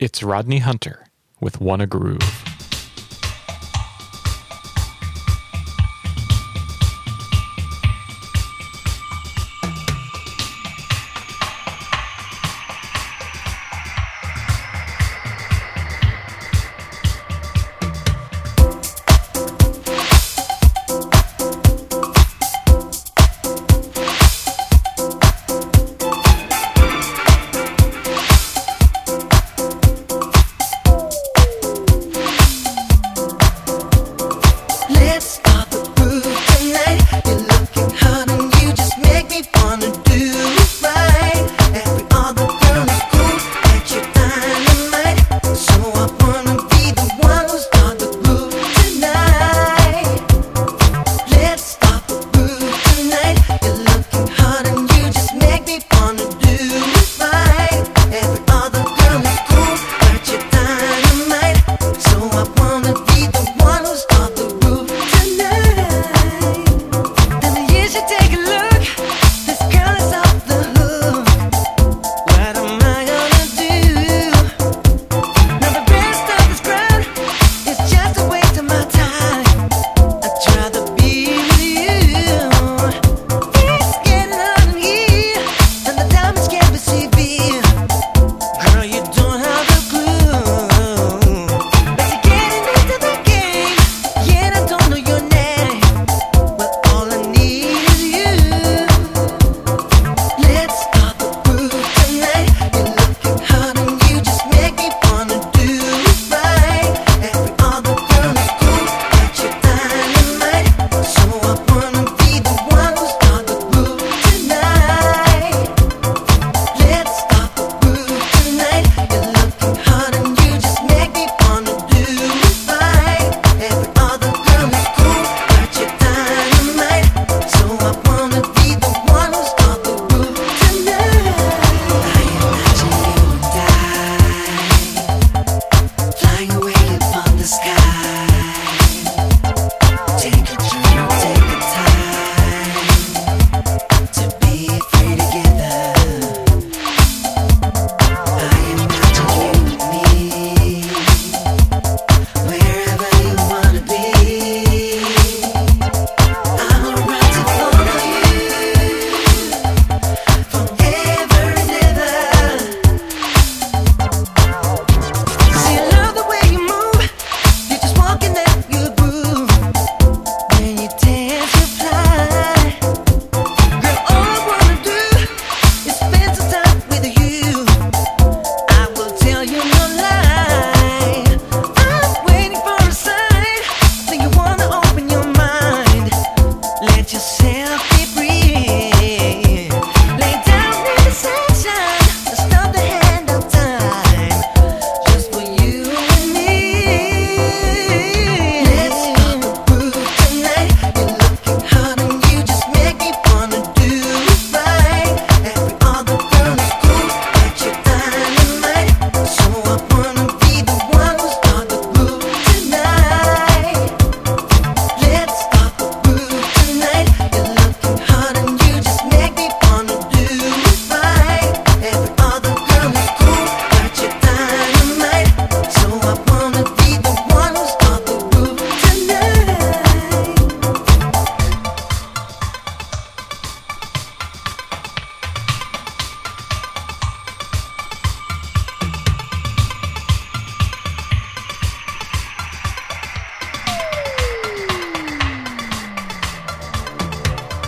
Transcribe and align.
It's 0.00 0.22
Rodney 0.22 0.60
Hunter 0.60 1.06
with 1.40 1.60
Wanna 1.60 1.88
Groove. 1.88 2.47
You 37.26 37.34
know. 37.34 37.57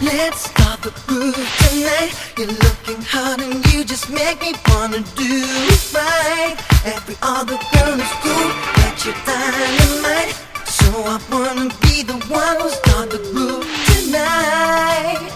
Let's 0.00 0.48
start 0.48 0.80
the 0.82 0.90
groove 1.08 1.34
tonight. 1.34 2.14
You're 2.38 2.46
looking 2.46 3.02
hot 3.02 3.40
and 3.40 3.66
you 3.72 3.82
just 3.82 4.08
make 4.08 4.40
me 4.40 4.54
wanna 4.68 5.00
do 5.18 5.42
it 5.74 5.92
right. 5.92 6.54
Every 6.86 7.16
other 7.20 7.58
girl 7.74 7.98
is 7.98 8.12
cool, 8.22 8.50
but 8.78 8.94
you're 9.04 9.18
dynamite. 9.26 10.38
So 10.66 10.86
I 11.02 11.18
wanna 11.32 11.74
be 11.82 12.04
the 12.04 12.14
one 12.30 12.60
who 12.60 12.70
start 12.70 13.10
the 13.10 13.18
groove 13.32 13.66
tonight. 13.90 15.32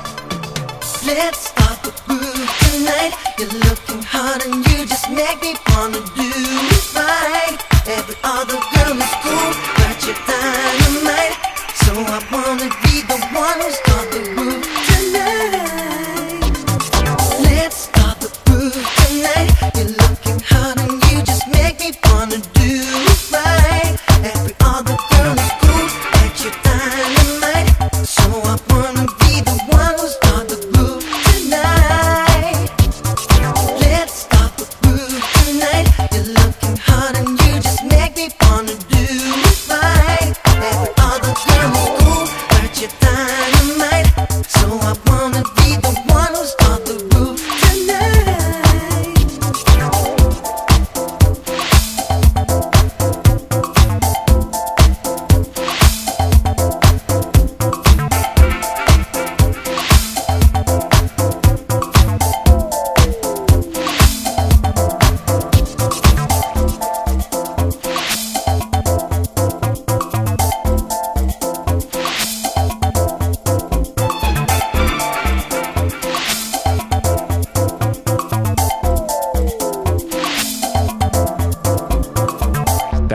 Let's 1.06 1.48
start 1.50 1.82
the 1.82 1.90
groove 2.06 2.50
tonight. 2.70 3.14
You're 3.38 3.58
looking 3.66 4.02
hot 4.04 4.46
and 4.46 4.64
you 4.68 4.86
just 4.86 5.10
make 5.10 5.42
me 5.42 5.56
wanna 5.70 5.98
do. 6.14 6.31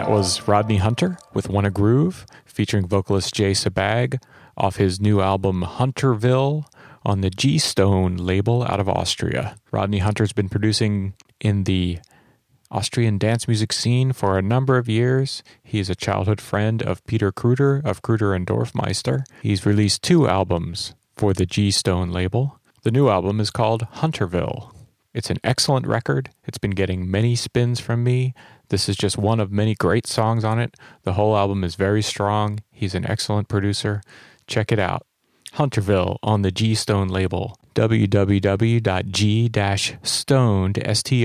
Was 0.07 0.48
Rodney 0.48 0.77
Hunter 0.77 1.18
with 1.33 1.50
Wanna 1.50 1.69
Groove, 1.69 2.25
featuring 2.45 2.88
vocalist 2.88 3.36
Jay 3.36 3.51
Sebag 3.51 4.19
off 4.56 4.77
his 4.77 5.01
new 5.01 5.19
album 5.19 5.63
Hunterville 5.63 6.65
on 7.06 7.21
the 7.21 7.30
G 7.30 7.57
Stone 7.57 8.15
label 8.15 8.63
out 8.63 8.80
of 8.80 8.88
Austria. 8.88 9.57
Rodney 9.71 10.00
Hunter's 10.00 10.33
been 10.33 10.50
producing 10.50 11.13
in 11.39 11.65
the 11.65 12.00
Austrian 12.71 13.18
dance 13.18 13.48
music 13.48 13.71
scene 13.74 14.13
for 14.13 14.38
a 14.38 14.42
number 14.42 14.77
of 14.77 14.89
years. 14.89 15.44
He 15.62 15.80
is 15.80 15.89
a 15.89 15.95
childhood 15.95 16.42
friend 16.42 16.81
of 16.81 17.06
Peter 17.06 17.31
Kruder 17.31 17.81
of 17.86 18.01
Kruder 18.01 18.33
and 18.33 18.48
Dorfmeister. 18.48 19.24
He's 19.44 19.65
released 19.65 20.03
two 20.03 20.27
albums 20.27 20.95
for 21.15 21.33
the 21.33 21.45
G 21.45 21.69
Stone 21.69 22.12
label. 22.12 22.60
The 22.83 22.92
new 22.92 23.10
album 23.10 23.39
is 23.39 23.51
called 23.51 23.86
Hunterville. 23.95 24.74
It's 25.13 25.30
an 25.30 25.39
excellent 25.44 25.88
record. 25.88 26.30
It's 26.45 26.60
been 26.60 26.71
getting 26.71 27.10
many 27.10 27.36
spins 27.36 27.80
from 27.80 28.03
me. 28.03 28.33
This 28.69 28.89
is 28.89 28.95
just 28.95 29.17
one 29.17 29.39
of 29.39 29.51
many 29.51 29.75
great 29.75 30.05
songs 30.07 30.43
on 30.43 30.59
it. 30.59 30.75
The 31.03 31.13
whole 31.13 31.37
album 31.37 31.63
is 31.63 31.75
very 31.75 32.01
strong. 32.01 32.59
He's 32.71 32.95
an 32.95 33.05
excellent 33.05 33.47
producer. 33.47 34.01
Check 34.45 34.71
it 34.71 34.79
out. 34.79 35.05
Hunterville 35.53 36.17
on 36.21 36.41
the 36.41 36.51
G 36.51 36.75
Stone 36.75 37.07
label. 37.07 37.57
www.g-stoned, 37.75 38.89
S-T-O-N-E-D.com. 40.85 41.21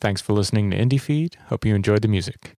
Thanks 0.00 0.20
for 0.20 0.32
listening 0.32 0.70
to 0.70 0.78
Indie 0.78 1.00
Feed. 1.00 1.36
Hope 1.46 1.64
you 1.64 1.74
enjoyed 1.74 2.02
the 2.02 2.08
music. 2.08 2.54